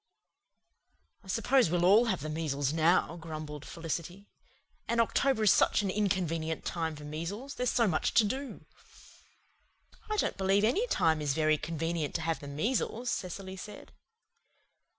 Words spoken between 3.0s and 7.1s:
grumbled Felicity. "And October is such an inconvenient time for